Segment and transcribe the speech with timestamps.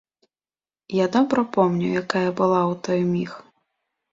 [0.99, 3.31] Я добра помню, якая была ў той міг.